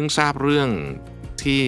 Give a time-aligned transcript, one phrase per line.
[0.00, 0.68] พิ่งทราบเรื่อง
[1.42, 1.62] ที่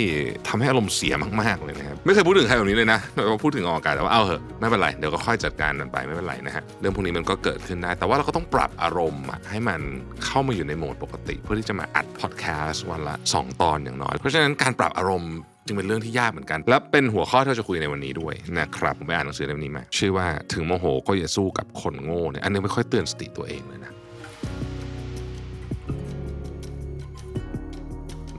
[0.49, 9.81] ทำให้อารมณ์เสียมากๆเลยนะครับไม่เคยพูดถึงใครแบบนี้เลยนะเราพูดถึงออกอากาศแต่ว่าเอาเหอะไม่เป็นไรเดี๋ยวก็ค่อยจัดการกันไปไม่เป็นไรนะฮะเรื่องพวกนี้มันก็เกิดขึ้นได้ แต่ว่าเราก็ต้องปรับอารมณ์อะให้มัน
[10.25, 15.33] เข้ามาอยู่ในโหมดปกติ เพื่อที่จะมาอัดพอดแคสต์วันละ 2 ตอนอย่างน้อยเพราะฉะนั้นการปรับอารมณ์
[15.67, 23.93] จึงเป็นเรื่องที่ยากเหมือนกัน และเป็นหัวข้อที่เราจะคุยในวันนี้ด้วยนะครับผมไปอ่านหนังสือเล่มนี้มาชื่อว่าถึงโมโหก็อย่าสู้กับคนโง่เนี่ยอันนี้ไม่ค่อยเตือนสติตัวเองเลยนะ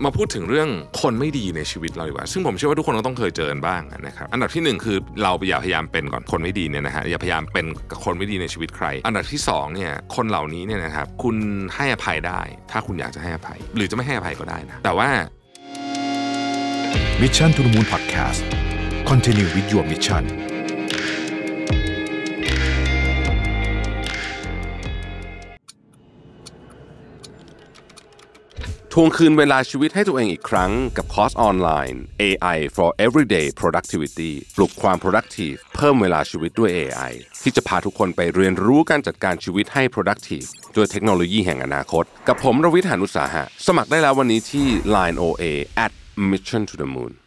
[0.06, 0.70] มาพูดถึงเรื่อง
[1.02, 11.36] คนไม่ดีในชีวิตเราดีกว่า ซึ่งผมเชื่อว่าทุกคนก็ต้องเคยเจอบ้างนะครับ อันดับที่หนึ่งคือเราอย่าพยายามเป็นก่อนคนไม่ดีเนี่ยนะฮะอย่าพยายามเป็นกับคนไม่ดีในชีวิตใคร อันดับที่สองเนี่ยคนเหล่านี้เนี่ยนะครับคุณ
[11.76, 12.42] ให้อภัยได้
[12.72, 15.10] ถ้าคุณอยากจะให้อภัย หรือจะไม่ให้อภัยก็ได้นะแต่ว่า
[17.22, 18.42] Mission to the Moon Podcast
[19.10, 20.53] Continue with your mission
[28.98, 45.18] ทวงคืนเวลาชีวิตให้ตัวเองอีกครั้งกับคอร์สออนไลน์ AI for Everyday Productivity ปลุกความ productive เพิ่มเวลาชีวิตด้วย AI ที่จะพาทุกคนไปเรียนรู้การจัดการชีวิตให้ productive ด้วยเทคโนโลยีแห่งอนาคต กับผมรวิทยานุสาหะ สมัครได้แล้ววันนี้ที่ Line
[45.24, 45.44] OA
[45.86, 45.92] at
[46.32, 47.23] Mission to the Moon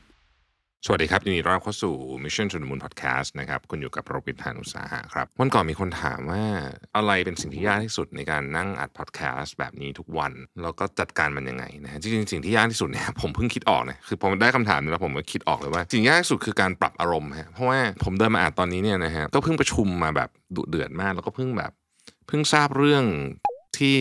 [0.88, 6.42] สวัสดีครับยินดีต้อนรับเข้าสู่ Mission to the Moon Podcast นะครับคุณอยู่กับประวิทานุสาหะครับวันก่อนมีคนถามว่า
[6.96, 21.72] อะไรเป็นสิ่งที่ยากที่สุดในการนั่งอัดพอดแคสต์แบบนี้ทุกวัน แล้วก็จัดการมันยังไงนะฮะจริงๆสิ่งที่ยากที่สุดเนี่ยผมเพิ่งคิดออกนะคือผมได้คำถามนี้แล้วผมก็คิดออกเลยว่าสิ่งยากที่สุดคือการปรับอารมณ์ฮะเพราะว่าผมเดินมาอัดตอนนี้เนี่ยนะฮะก็เพิ่งประชุมมาแบบดุเดือดมาก แล้วก็เพิ่งแบบ
[22.26, 23.04] เพิ่งทราบเรื่อง
[23.78, 23.96] ที่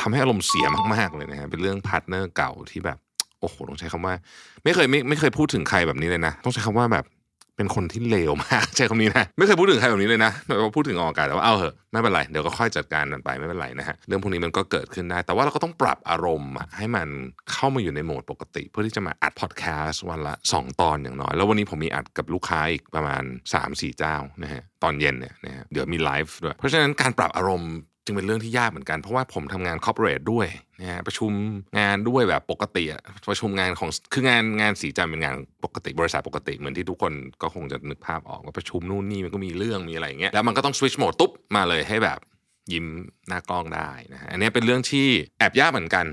[0.00, 2.98] ทำให้อารมณ์เสียมากๆเลยนะฮะเป็นเรื่อง partner เก่าที่แบบ
[3.40, 4.14] โอ้โหต้องใช้คำว่า
[4.64, 7.06] ไม่เคยไม่ไม่เคยพูดถึงใครแบบนี้เลยนะ ต้องใช้คำว่าแบบ
[7.56, 17.08] เป็นคนที่เลวมากใช้คำนี้นะไม่เคยพูดถึงใครแบบนี้เลยนะเราพูดถึงออกอากาศแต่ว่าเอาเหอะไม่เป็นไรเดี๋ยวก็ค่อยจัดการกันไปไม่เป็นไรนะฮะเรื่องพวกนี้มันก็เกิดขึ้นได้ แต่ว่าเราก็ต้องปรับอารมณ์ให้มัน
[17.52, 23.22] เข้ามาอยู่ในโหมดปกติ เพื่อที่จะมาอัดพอดแคสต์วันละสองตอนอย่างน้อย แล้ววันนี้ผมมีอัดกับลูกค้าอีกประมาณ
[23.60, 27.72] 3-4 เจ้านะฮะตอนเย็นเนี่ยนะฮะเดี๋ยวมีไลฟ์ด้วยเพราะฉะนั้นการปรับอารมณ์
[28.04, 30.46] จึงเป็นเรื่องที่ยากเหมือนกัน เพราะว่าผมทำงาน corporate ด้วย
[30.80, 31.32] นะฮะประชุม
[31.78, 35.34] งานด้วยแบบปกติอะประชุมงานของคืองานงาน Mission เป็นงาน
[35.64, 37.12] ปกติบริษัทปกติเหมือนที่ทุกคน
[37.42, 42.18] ก็คงจะนึกภาพออกว่าประชุมนู่นนี่มันก็มีเรื่องมีอะไรอย่างเงี้ยแล้วมันก็ต้อง switch mode ตุ๊บมาเลยให้แบบ
[42.72, 42.86] ยิ้ม
[43.28, 45.06] หน้ากล้องได้นะฮะอันนี้เป็นเรื่องที่
[45.38, 46.06] แอบยากเหมือนกัน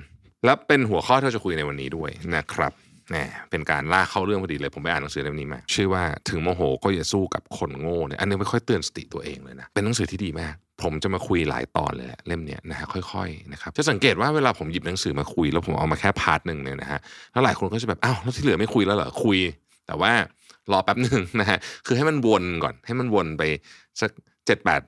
[0.45, 2.73] และเป็นหัวข้อที่เราจะคุยในวันนี้ด้วยนะครับ
[3.09, 3.15] แหม
[3.49, 16.99] เป็นการลากเข้าเรื่องพอดีเลยผมไปอ่านหนังสือเล่มนี้มาชื่อว่าถึงโมโหก็อย่าสู้กับคนโง่เนี่ยอันนี้ไม่ค่อยเตือนสติตัวเองเลยนะเป็นหนังสือที่ดีมาก ผมจะมาคุยหลายตอนเลยแหละเล่มเนี้ยนะฮะค่อยๆนะครับจะสังเกตว่าเวลาผมหยิบหนังสือมาคุย แล้วผมเอามาแค่ part หนึ่งเนี่ยนะฮะ
[17.31, 19.37] แล้วหลายคนก็จะแบบอ้าวแล้วที่เหลือไม่คุยแล้วเหรอคุย
[19.87, 20.11] แต่ว่า
[20.71, 23.43] รอแป๊บหนึ่งนะฮะคือให้มันวนก่อนให้มันวนไป
[24.01, 24.09] สัก
[24.45, 24.81] เจ็ดแปด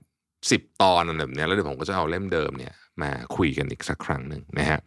[0.51, 2.73] สิบตอนอะไรแบบนี้แล้วเดี๋ยวผมก็จะเอาเล่มเดิมเนี่ย
[3.03, 4.79] มาคุยกันอีกสักครั้งหนึ่งนะฮะ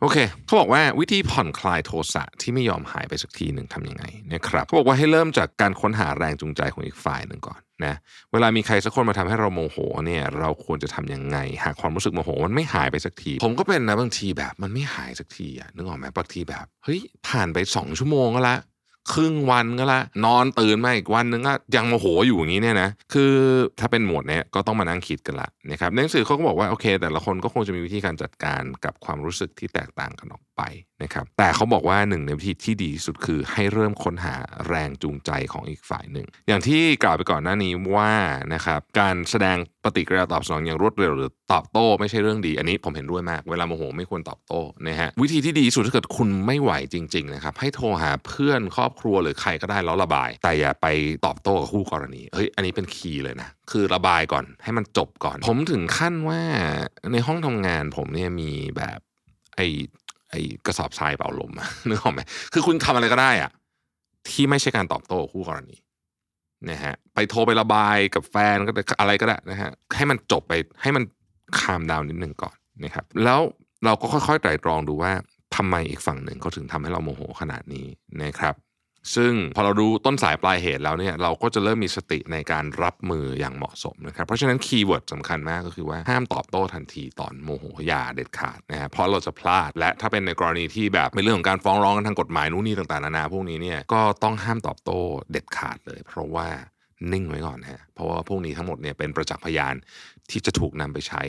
[0.00, 7.94] โอเคเขาบอกว่าวิธีผ่อนคลายโทสะที่ไม่ยอมหายไปสักทีหนึ่งทำยังไงนะครับเขาบอกว่าให้เริ่มจากการค้นหาแรงจูงใจของอีกฝ่ายหนึ่งก่อนนะ
[8.32, 9.76] เวลามีใครสักคนมาทำให้เราโมโห
[10.06, 18.56] เนี่ยเราควรจะทำยังไง หากความรู้สึกโมโหมันไม่หายไปสักที ผมก็เป็นนะบางทีแบบมันไม่หายสักทีอะนึกออกไหมบางทีแบบเฮ้ยผ่านไปสองชั่วโมงก็ละ
[19.12, 23.32] ครึ่งวันก็ละ นอนตื่นมาอีกวันนึงก็ยังโมโหอยู่อย่างนี้เนี่ยนะคือ
[23.80, 30.62] ถ้าเป็นหมวดเนี้ยก็ต้องมานั่งคิดกันละนะครับในหนังสือเขาก็บอกว่าโอเค แต่ละคนก็คงจะมีวิธีการจัดการกับความรู้สึกที่แตกต่างกันออกไป
[31.02, 34.34] นะครับแต่เขาบอกว่าหนึ่งในวิธีที่ดีที่สุดคือให้เริ่มค้นหา
[34.68, 38.12] แรงจูงใจของอีกฝ่ายหนึ่งอย่างที่กล่าวไปก่อนหน้านี้ว่า
[38.54, 39.56] นะครับการแสดง
[39.96, 50.86] ฏิกิริยาตอบสนองอย่างรวดเร็วหรือตอบโต้ไม่ใช่เรื่องดี อันนี้ผมเห็นด้วยมาก เวลาโมโหไม่ควรตอบโต้นะฮะวิธีที่ดีสุดถ้าเกิดคุณไม่ไหวจริงๆนะครับให้โทรหาเพื่อนครอบครัวหรือใครก็ได้แล้วระบาย แต่อย่าไป
[51.26, 56.40] ตอบโต้กับคู่กรณีเฮ้ยอันนี้เป็นคีย์เลยนะคือระบายก่อนให้มันจบก่อน ผมถึงขั้นว่า
[57.12, 58.98] ในห้องทำงานผมเนี่ยมีแบบ
[59.56, 59.60] ไอ
[60.30, 60.34] ไอ
[60.66, 61.52] กระสอบทรายเป่าลม
[61.88, 62.20] นึกออกไหม
[62.52, 63.50] คือคุณทำอะไรก็ได้อะ
[64.30, 65.76] ที่ไม่ใช่การตอบโต้กับคู่กรณี
[66.70, 70.52] นะฮะไปโทรไประบายกับแฟนก็อะไรก็ได้นะฮะให้มันจบไป
[70.82, 71.04] ให้มัน
[71.60, 73.40] calm down นิดหนึ่งก่อนนะครับ แล้ว
[73.84, 75.12] เราก็ค่อยๆไตร่ตรองดูว่า
[75.56, 77.86] ทำไมอีกฝั่งหนึ่งเขาถึงทำให้เราโมโหขนาดนี้
[78.22, 78.54] นะครับ
[79.16, 94.98] ซึ่งพอเราดูต้นสายปลายเหตุแล้วเนี่ยเราก็จะเริ่มมีสติในการรับมืออย่างเหมาะสมนะครับเพราะฉะนั้น keyword สำคัญมากก็คือว่าห้ามตอบโต้ทันทีตอนโมโหอย่าเด็ดขาดนะฮะเพราะเราจะพลาดและถ้าเป็นในกรณีที่แบบเป็นเรื่องของการฟ้องร้องกันทางกฎหมายนู่นนี่ต่างๆนานาพวกนี้เนี่ยก็ต้องห้ามตอบโต้
[95.32, 96.48] เด็ดขาดเลย เพราะว่า
[97.12, 99.74] นิ่งไว้ก่อนฮะเพราะว่าพวกนี้ทั้งหมดเนี่ยเป็นประจักษ์พยาน
[100.30, 101.22] ที่จะถูกนำไปใช้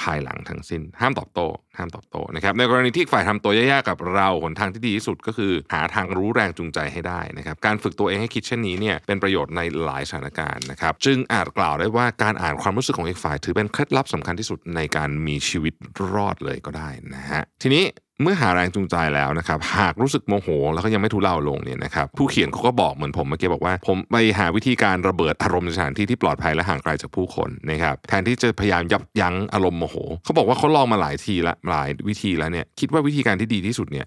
[0.00, 1.46] ภายหลังทั้งสิ้น ห้ามตอบโต้
[1.78, 15.74] ห้ามตอบโต้นะครับในกรณีที่ฝ่ายทำตัวยาๆกับเราหนทางที่ดีที่สุดก็คือหาทางรู้แรงจูงใจให้ได้นะครับการฝึกตัวเองให้คิดเช่นนี้เนี่ยเป็นประโยชน์ในหลายสถานการณ์นะครับจึงอาจกล่าวได้ว่าการอ่านความรู้สึกของอีกฝ่าย ถือเป็นเคล็ดลับสำคัญที่สุดในการมีชีวิต
[16.12, 17.84] รอดเลยก็ได้นะฮะทีนี้
[18.22, 34.06] เมื่อหาแรงจูงใจแล้วนะครับ หากรู้สึกโมโห แล้วก็ยังไม่ทุเลาลงเนี่ยนะครับผู้เขียนเขาก็บอกเหมือนผมเมื่อกี้บอกว่า ผมไปหาวิธีการระเบิดอารมณ์สถานที่ที่ปลอดภัยและห่างไกลจากผู้คนนะครับแทนที่จะพยายามยับยั้งอารมณ์โมโหเขาบอกว่าเขาลองมาหลายทีละหลายวิธีแล้วเนี่ยคิดว่าวิธีการที่ดีที่สุดเนี่ย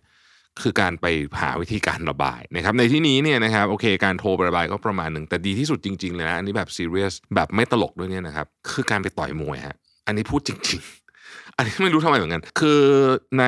[0.62, 1.06] คือการไป
[1.42, 9.76] หาวิธีการระบายนะครับในที่นี้เนี่ยนะครับโอเคการโทรระบายก็ประมาณหนึ่งแต่ดีที่สุดจริงๆเลยนะอันนี้แบบซีเรียสแบบไม่ตลกด้วยเนี่ยนะครับคือการไปต่อยมวยฮะ
[10.08, 11.05] อันนี้พูดจริงๆ
[11.57, 12.81] อันนี้ไม่รู้ทำไมเหมือนกัน คือ
[13.40, 13.46] ใน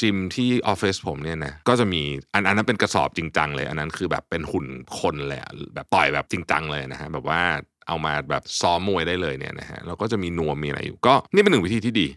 [0.00, 2.02] จิมที่ออฟฟิศผมเนี่ยนะก็จะมี
[2.34, 4.66] อันอันนั้นเป็นกระสอบจริงจังเลย อันนั้นคือแบบเป็นหุ่น
[4.98, 7.40] คนเลยอะแบบต่อยแบบจริงจังเลยนะฮะแบบว่า
[7.88, 12.08] เอามาแบบซ้อมมวยได้เลยเนี่ยนะฮะแล้วก็จะมีนวมมีอะไรอยู่ ก็นี่เป็นหนึ่งวิธีที่ดี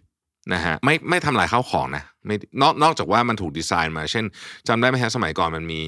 [0.53, 4.25] นะฮะไม่ไม่ทำลายข้าวของนะไม่นอกนอกจากว่ามันถูกดีไซน์มา เช่น
[4.68, 5.81] จำได้ไหมฮะสมัยก่อนมันมี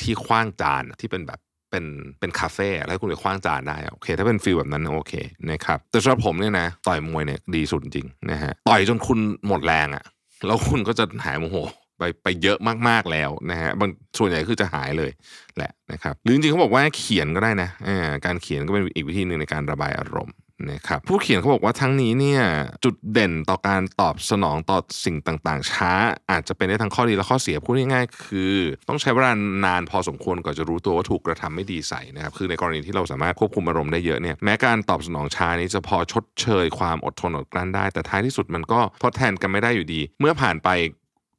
[0.00, 1.38] ที่ขว้างจานที่เป็นแบบ
[1.70, 1.84] เป็น
[2.20, 5.14] เป็นคาเฟ่อะแล้วคุณไปขว้างจานได้โอเค ถ้าเป็น feel แบบนั้นโอเค
[5.50, 10.04] นะครับแต่สำหรับผมเนี่ยนะต่อยมวยเนี่ยดีสุดจริงนะฮะต่อยจนคุณหมดแรงอะ่ะ
[10.46, 11.56] แล้วคุณก็จะหายโมโห
[11.98, 15.10] ไปไปเยอะมากๆแล้วนะฮะบางส่วนใหญ่คือจะหายเลย
[15.56, 20.34] แหละนะครับหรือจริงๆเขาบอกว่าเขียนก็ได้นะอ่าการเขียนก็เป็นอีกวิธีหนึ่งในการระบายอารมณ์
[20.70, 22.42] นะครับผู้เขียนเขาบอกว่าทั้งนี้เนี่ย
[22.84, 25.92] จุดเด่นต่อการตอบสนองต่อสิ่งต่างๆ ช้า
[26.30, 28.56] อาจจะเป็นได้ทั้งข้อดีและข้อเสียพูดง่ายๆ คือ
[28.88, 29.32] ต้องใช้เวลา
[29.66, 40.68] นานพอสมควรก่อนจะรู้ตัวว่าถูกกระทำไม่ดีใส่นะครับคือในกรณีที่เราสามารถควบคุมอารมณ์ได้เยอะเนี่ยแม้การตอบสนองช้านี้จะพอชดเชยความอดทนอดกลั้นได้ แต่ท้ายที่สุดมันก็ทดแทนกันไม่ได้อยู่ดี เมื่อผ่านไป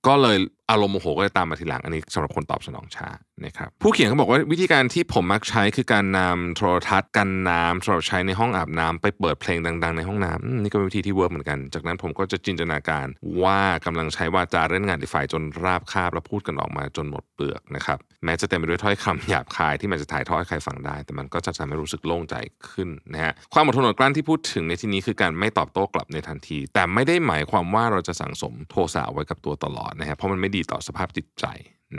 [0.08, 0.38] ก็เลย
[0.70, 3.08] อารมณ์โมโหก็จะตามมาทีหลังอันนี้สำหรับคนตอบสนองช้า
[3.46, 13.08] นะครับผู้เขียนเขาบอกว่าวิธีการที่ผมมักใช้คือการนำโทรทัศน์กันน้ำสำหรับใช้ในห้องอาบน้ำไปเปิดเพลงดัง ๆ ในห้องน้ำนี่ก็เป็นวิธีที่ work เหมือนกัน จากนั้นผมก็จะจินตนาการ
[13.44, 22.36] ว่ากำลังใช้วาจาเล่นงานอีกฝ่ายจนราบคาบและพูดกันออกมาจนหมดเปลือกนะครับ แม้จะเต็มไปด้วยถ้อยคำหยาบคายที่มิอาจถ่ายทอดให้ใครฟังได้ แต่มันก็จะทำให้รู้สึกโล่งใจ
[22.70, 31.46] ขึ้นนะฮะความอดทนอดกลั้นที่พูดถึงในที่นี้คือการไม่ตอบโต้กลับในทันที แต่ไม่ได้หมายความว่าเราจะสั่งสมโทสะไว้กับตัวตลอดนะฮะเพราะมันไม่ดีต่อสภาพจิตใจ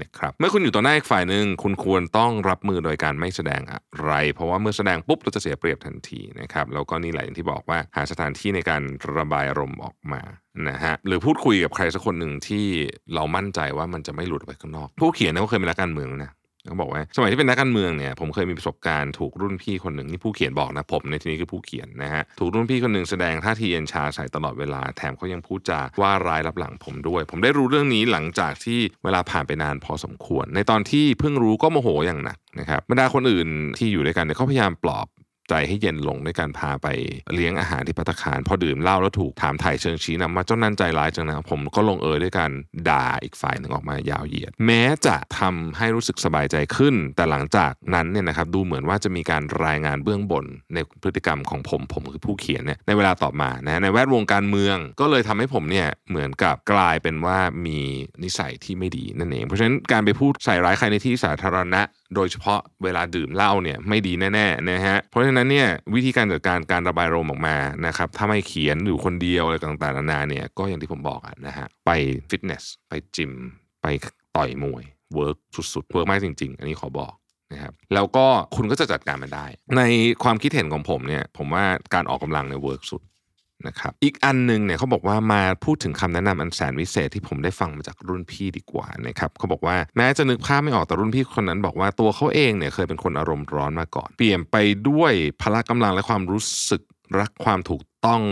[0.02, 8.82] นะครับเมื่อคุณอยู่ต่อหน้าอีกฝ่ายหนึ่งคุณควรต้องรับมือโดยการไม่แสดงอะไร เพราะว่าเมื่อแสดงปุ๊บเราจะเสียเปรียบทันทีนะครับแล้วก็นี่แหละอย่างที่บอกว่าหาสถานที่ในการ
[9.16, 10.22] ระบายอารมณ์ออกมา
[10.69, 12.64] นะฮะหรือพูดคุยกับใครสักคนหนึ่งที่
[13.14, 16.32] เรามั่นใจว่ามันจะไม่หลุดไปข้างนอก ผู้เขียนเนี่ยเขาเคยเป็นนักการเมืองนะ
[16.66, 33.48] เขาบอกว่าสมัยที่เป็นนักการเมืองเนี่ยผมเคยมีประสบการณ์ถูกรุ่นพี่คนหนึ่งนี่ผู้เขียนบอกนะผมในที่นี้คือผู้เขียนนะฮะถูกรุ่นพี่คนหนึ่งแสดงท่าทีเย็นชาใส่ตลอดเวลาแถมเขายังพูดจาว่าร้ายรับหลังผมด้วย ผมได้รู้เรื่องนี้หลังจากที่เวลาผ่านไปนานพอสมควร ในตอนที่เพิ่งรู้ก็โมโหอย่างหนักนะครับบรรดาคนอื่น
[33.78, 35.06] ที่อยู่ด้วยกันเนี่ยเขาพยายามปลอบ
[35.50, 36.88] ใจให้เย็นลงด้วยการพาไป
[37.35, 42.50] เลี้ยงอาหารที่พัตตาคารพอดื่มเหล้าแล้วถูกถามถ่ายเชิงชี้นำมาเจ้านั่นใจร้ายจังนะผมก็ลงเอยด้วยการ
[42.88, 50.44] ด่าอีกฝ่ายหนึ่งออกมายาวเหยียด แม้จะทำให้รู้สึกสบายใจขึ้น แต่หลังจากนั้นเนี่ยนะครับดูเหมือนว่าจะมีการรายงานเบื้องบน
[50.75, 57.79] ในพฤติกรรมของผมผมคือผู้เขียนเนี่ยในเวลาต่อมานะในแวดวงการเมือง ก็เลยทำให้ผมเนี่ยเหมือนกับกลายเป็นว่ามี
[58.25, 61.82] นิสัยที่ไม่ดีนั่นเอง เพราะฉะนั้นการไปพูดใส่ร้ายใครในที่สาธารณะ
[62.14, 71.90] โดยเฉพาะเวลาดื่มเหล้าเนี่ยไม่ดีแน่ๆนะฮะเพราะฉะนั้นเนี่ยวิธีการจัดการการระบายอารมณ์ออกมานะครับถ้าไม่เขียนอยู่คนเดียวอะไรต่างๆนานาเนี่ยก็อย่างที่ผมบอกอะนะฮะไป
[72.28, 73.32] ฟิตเนสไปจิม
[73.82, 73.86] ไป
[74.36, 74.84] ต่อยมวย
[75.14, 75.37] work
[75.74, 77.14] สุดๆ work มากจริง ๆ อันนี้ขอบอก
[77.52, 79.46] นะครับแล้วก็คุณก็จะจัดการมันได้
[79.76, 79.82] ใน
[80.22, 81.64] ความคิดเห็นของผมเนี่ยผมว่า
[81.94, 83.02] การออกกำลังเนี่ย work สุด
[83.66, 94.56] นะครับอีกอันหนึ่งเนี่ยเขาบอกว่ามาพูดถึงคำแนะนำอันแสนวิเศษที่ผมได้ฟังมาจากรุ่นพี่ดีกว่านะครับเขาบอกว่าแม้จะนึกภาพไม่ออกแต่รุ่นพี่คนนั้นบอกว่าตัวเขาเองเนี่ยเคยเป็นคนอารมณ์ร้อนมาก่อน เปลี่ยนไป
[94.88, 96.82] ด้วยพละกำลังและความรู้สึก
[97.20, 98.23] รักความถูกต้อง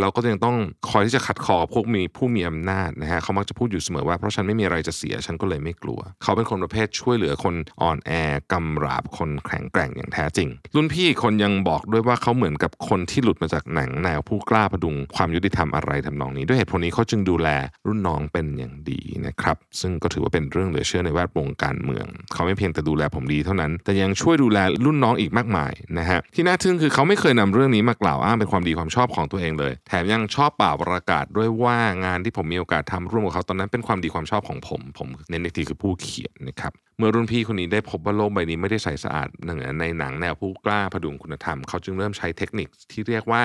[0.00, 0.56] เราก็ยังต้อง
[0.88, 8.12] คอยที่จะขัดคอพวกมีผู้มีอำนาจนะฮะเขามักจะพูดอยู่เสมอว่าเพราะฉันไม่มีอะไรจะเสียฉันก็เลยไม่กลัว เขาเป็นคนประเภทช่วยเหลือคนอ่อนแอ
[8.52, 17.48] กำราบคนแข็งแกร่งอย่างแท้จริง รุ่นพี่คนยังบอกด้วยว่าเขาเหมือนกับคนที่หลุดมาจากหนังแนวผู้กล้าพดุงความยุติธรรมอะไรทำนองนี้ ด้วยเหตุผลนี้เขาจึงดูแล
[17.86, 43.42] รุ่นน้องเป็นอย่างดีนะครับซึ่งก็ถือว่าเป็นเรื่องเหลือเชื่อในแวดวงการเมือง เขาไม่เพียงแต่ดูแลผมดีเท่านั้น แต่ยังช่วยดูแลรุ่นน้องอีกมากมายนะฮะที่น่าทึ่งคือเขาไม่เคยนำเรื่องนี้มากล่าวอ้างเป็นความดีความชอบของตัวเองเลยแถมยังชอบเป่าประกาศด้วยว่างานที่ผมมีโอกาสทำร่วมกับเขาตอนนั้นเป็นความดีความชอบของผม ผมเน้นในทีคือผู้เขียนนะครับเมื่อรุ่นพี่คนนี้ได้พบว่าโลกใบนี้ไม่ได้ใสสะอาดเหนือในหนังแนวผู้กล้าพดุงคุณธรรม เขาจึงเริ่มใช้เทคนิคที่เรียกว่า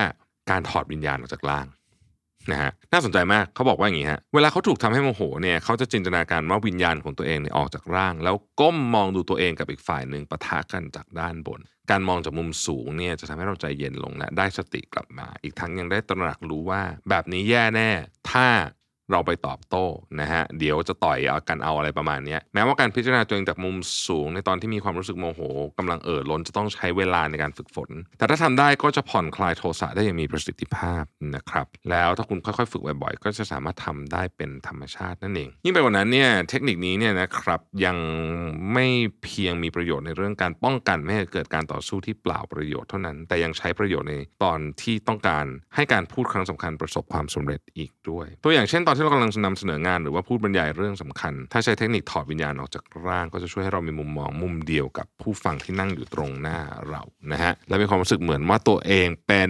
[0.49, 1.65] การถอดวิญญาณออกจากล่าง
[2.51, 17.89] นะฮะน่าสนใจมากเขาบอกว่าอย่างนี้ฮะเวลาเขาถูกทำให้โมโหเนี่ยเขาจะจินตนาการว่าวิญญาณของตัวเองเนี่ยออกจากร่าง แล้วก้มมองดูตัวเองกับอีกฝ่ายหนึ่งปะทะกันจากด้านบน การมองจากมุมสูงเนี่ยจะทำให้เราใจเย็นลงและได้สติกลับมา อีกทั้งยังได้ตระหนักรู้ว่าแบบนี้แย่แน่
[18.31, 18.47] ถ้า
[19.11, 19.85] เราไปตอบโต้
[20.19, 23.77] นะฮะเดี๋ยวจะต่อยเอากันเอาอะไรประมาณนี้แม้ว่าการพิจารณาตัวเองจากมุม
[24.07, 25.41] สูงในตอนที่มีความรู้สึกโมโห
[25.77, 31.03] กำลังเอ่อล้นจะต้องใช้เวลาในการฝึกฝน แต่ถ้าทำได้ก็จะผ่อนคลายโทสะได้อย่างมีประสิทธิภาพ
[31.35, 37.97] นะครับแล้วถ้าคุณค่อยๆ ฝึกบ่อยๆ ก็จะสามารถทำได้เป็นธรรมชาตินั่นเอง ยิ่งไปกว่านั้นเนี่ยเทคนิคนี้เนี่ยนะครับยัง
[38.73, 38.87] ไม่
[39.23, 59.41] เพียงมีประโยชน์ในเรื่องการป้องกันไม่ให้เกิดการต่อสู้ที่เปล่าประโยชน์เท่านั้น แต่ยังใช้ประโยชน์ในตอนที่ต้องการให้การพูดครั้งสำคัญประสบความสำเร็จอีกด้วย ตัวอย่างเช่นตอนที่เรากำลังนำเสนองานหรือว่าพูดบรรยายเรื่องสำคัญ ถ้าใช้เทคนิคถอดวิญญาณออกจากร่าง ก็จะช่วยให้เรามีมุมมองมุมเดียวกับผู้ฟังที่นั่งอยู่ตรงหน้าเรานะฮะและมีความรู้สึกเหมือนว่าตัวเองเป็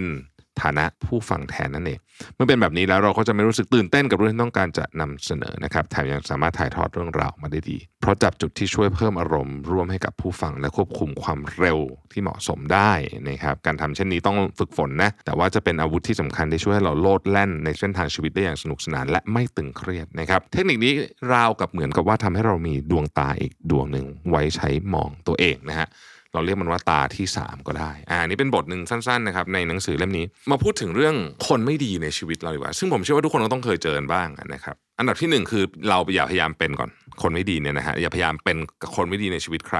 [0.60, 1.98] ฐานะผู้ฟังแทนนั่นเอง
[2.34, 11.78] เมื่อเป็นแบบนี้แล้วเราก็จะไม่รู้สึกตื่นเต้นกับเรื่องที่ต้องการจะนำเสนอนะครับแถมยังสามารถถ่ายทอดเรื่องราวมาได้ดี เพราะจับจุดที่ช่วยเพิ่มอารมณ์ร่วมให้กับผู้ฟังและควบคุมความเร็ว
[12.12, 12.92] ที่เหมาะสมได้
[13.28, 20.92] นะครับการทำเช่นนี้ต้องฝึกฝนนะแต่ว่าจะเป็นอาวุธที่สำคัญที่ช่วยให้เราโลดแล่นในเส้นทางชีวิตได้อย่างสนุกสนานและไม่ตึงเครียดนะครับเทคนิคนี้
[21.32, 25.88] ราวกับเหมือนกับว่าทำให้เรามีดวงตาอีกดวงหนึ่งไว้ใช้มองตัวเองนะฮะ
[26.34, 31.14] เราเรียกมันว่าตาที่ 3 ก็ได้อ่านี่เป็นบทหนึ่งสั้นๆนะครับในหนังสือเล่มนี้ มาพูดถึงเรื่อง
[31.48, 36.90] คนไม่ดีในชีวิตเราดีกว่า ซึ่งผมเชื่อว่าทุกคนก็ต้องเคยเจอบ้างนะครับอันดับที่หนึ่งคือเราอย่าพยายามเป็นก่อน
[37.22, 38.56] คนไม่ดีเนี่ยนะฮะอย่าพยายามเป็น
[38.96, 39.78] คนไม่ดีในชีวิตใคร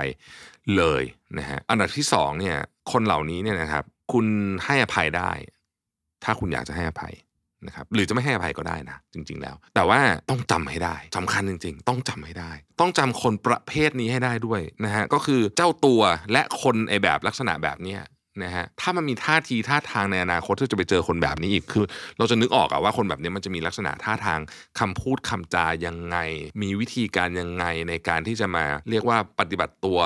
[0.77, 1.03] เลย
[1.39, 2.57] นะฮะอันดับที่สองเนี่ย
[2.93, 4.27] คนเหล่านี้เนี่ยนะครับคุณ
[4.65, 5.31] ให้อภัยได้
[6.25, 7.15] ถ้าคุณอยากจะให้อภัย
[7.67, 10.01] นะครับหรือจะไม่ให้อภัยก็ได้นะ จริง ๆ แล้ว แต่ว่า
[10.31, 16.03] ต้องจำให้ได้สำคัญจริง ๆ ต้องจำให้ได้ ต้องจำคนประเภทนี้ให้ได้ด้วยนะฮะก็คือเจ้าตัว
[16.33, 18.03] และคนไอแบบลักษณะแบบเนี้ย
[18.43, 21.85] นะฮะถ้ามันมีท่าทีท่าทางในอนาคตที่จะไปเจอคนแบบนี้อีกคือ
[22.19, 24.41] เราจะนึกออกอะว่าคนแบบนี้มันจะมีลักษณะท่าทาง
[24.79, 26.17] คำพูดคำจายังไง
[26.63, 29.99] มีวิธีการยังไงในการที่จะมาเรียกว่าปฏิบัติตัว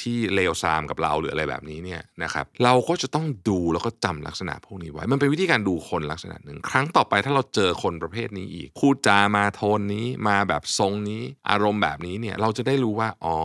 [0.00, 13.38] ที่เลวทรามกับเราหรืออะไรแบบนี้เนี่ยนะครับเราก็จะต้องดูแล้วก็จำลักษณะพวกนี้ไว้ มันเป็นวิธีการดูคนลักษณะหนึ่ง ครั้งต่อไปถ้าเราเจอคนประเภทนี้อีกพูดจามาโทนนี้มาแบบทรงนี้อารมณ์แบบนี้เนี่ยเราจะได้รู้ว่าอ๋อ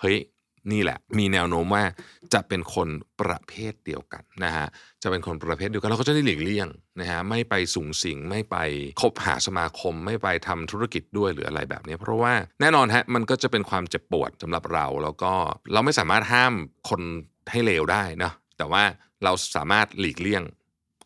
[0.00, 0.18] เฮ้ย
[0.72, 1.84] นี่แหละ มีแนวโน้มว่า
[2.34, 2.88] จะเป็นคน
[3.20, 4.66] ประเภทเดียวกันนะฮะ
[5.02, 6.68] จะเป็นคนประเภทเดียวกันเราก็จะได้หลีกเลี่ยง
[7.00, 8.56] นะฮะไม่ไปสูงสิงไม่ไป
[9.00, 15.32] คบหาสมาคม ไม่ไปทำธุรกิจด้วยหรืออะไรแบบนี้ เพราะว่าแน่นอนฮะมันก็จะเป็นความเจ็บปวดสำหรับเรา แล้วก็
[15.72, 16.52] เราไม่สามารถห้าม
[16.88, 17.00] คน
[17.50, 18.82] ให้เลวได้นะแต่ว่า
[19.24, 20.42] เราสามารถหลีกเลี่ยง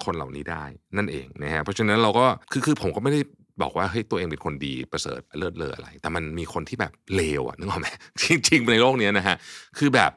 [0.04, 0.64] คนเหล่านี้ได้
[0.96, 3.20] นั่นเองนะฮะเพราะฉะนั้นเราก็คือคือผมก็ไม่ได้
[3.62, 7.88] บอกว่าเฮ้ยตัวเองเป็นคนดีประเสริฐเลิศเลออะไร แต่มันมีคนที่แบบเลวอะนึกออกไหม
[8.22, 9.36] จริงๆในโลกนี้นะฮะ
[9.78, 10.10] คือแบบ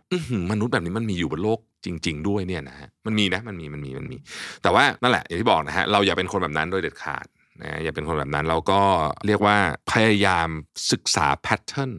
[0.52, 4.18] มนุษย์แบบนี้มันมีอยู่บนโลกจริง ๆ ด้วยเนี่ยนะฮะมันมีนะมันมีมันมีมันมี
[4.64, 7.26] แต่ว่านั่นแหละอย่างที่บอกนะฮะเราอย่าเป็นคนแบบนั้นโดยเด็ดขาด
[7.62, 8.82] นะอย่าเป็นคนแบบนั้นเราก็
[9.28, 9.58] เรียกว่า
[9.92, 10.48] พยายาม
[10.92, 11.92] ศึกษา pattern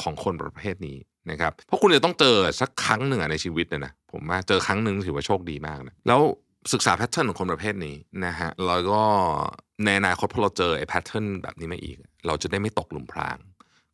[0.00, 0.98] ของคนประเภทนี้
[1.30, 6.20] นะครับเพราะคุณจะต้องเจอสักครั้งหนึ่งในชีวิตเนี่ยนะผมว่าเจอครั้งหนึ่งถือว่าโชคดีมากนะแล้ว
[6.72, 9.02] ศึกษา pattern ของคนประเภทนี้นะฮะแล้วก็
[9.84, 13.38] ในอนาคตพอเราเจอไอ้ pattern แบบนี้มาอีก เราจะได้ไม่ตกหลุมพราง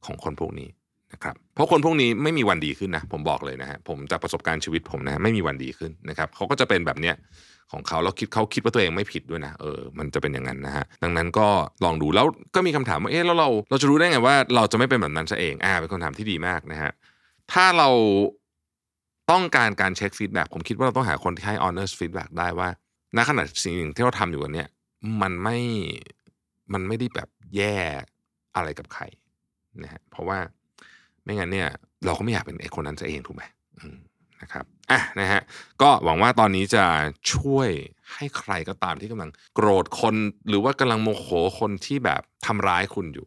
[0.06, 0.68] ของคนพวกนี้
[1.12, 7.16] นะครับเพราะคนพวกนี้ไม่มีวันดีขึ้นนะผมบอกเลยนะฮะผมจากประสบการณ์ชีวิตผมนะไม่มีวันดีขึ้นนะครับเขาก็จะเป็นแบบเนี้ย
[7.72, 11.48] ของเขาแล้วคิดเขาคิดว่าตัวเองไม่ผิดด้วยนะเออมันจะเป็นอย่างนั้นนะฮะดังนั้นก็
[11.84, 16.92] ลองดูแล้วก็มีคำถามว่าเอ๊ะแล้วเราเราจะรู้ได้ไงว่า เราจะไม่เป็นแบบนั้นซะเองอ่าเป็นคำถามที่ดีมากนะฮะ
[17.52, 17.88] ถ้าเรา
[19.30, 22.68] ต้องการการเช็คฟีดแบ็กผมคิดว่าเราต้องหาคนที่ให้ honest feedback ได้ว่า
[23.16, 24.68] ณขณะสิ่งที่เราทำอยู่กันเนี่ย
[25.22, 25.58] มันไม่
[26.72, 27.76] มันไม่ได้แบบแย่
[28.56, 29.02] อะไรกับใคร
[29.82, 30.38] นะฮะเพราะว่า
[31.24, 31.68] ไม่งั้นเนี่ย
[32.04, 33.42] เราก็ไม่อยากเป็นไอ้คนนั้นซะเองถูกไหม
[33.78, 33.96] อืม
[34.42, 35.40] นะครับอะนะฮะ
[35.82, 36.84] ก็หวังว่าตอนนี้จะ
[37.32, 37.68] ช่วย
[38.12, 40.14] ให้ใครก็ตามที่กำลังโกรธคน
[40.48, 41.26] หรือว่ากำลังโมโห
[41.60, 43.26] คนที่แบบทำร้ายคุณอยู่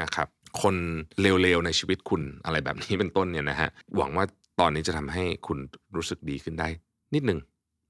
[0.00, 0.28] นะครับ
[0.62, 0.74] คน
[1.20, 4.24] เลวๆในชีวิตคุณอะไรแบบนี้เป็นต้นเนี่ยนะฮะหวังว่า
[4.60, 5.58] ตอนนี้จะทำให้คุณ
[5.96, 6.68] รู้สึกดีขึ้นได้
[7.14, 7.40] นิดหนึ่ง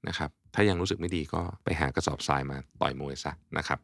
[0.07, 3.77] นะครับ ถ้ายังรู้สึกไม่ดีก็ไปหากระสอบทรายมาต่อยมวยซะนะครับ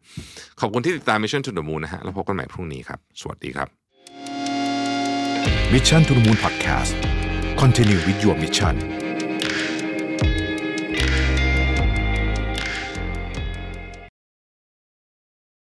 [0.60, 3.68] ขอบคุณที่ติดตาม Mission to the Moon นะฮะแล้วพบกันใหม่พรุ่งนี้ครับ สวัสดีครับ
[5.74, 6.94] Mission to the Moon Podcast
[7.62, 8.99] Continue with your mission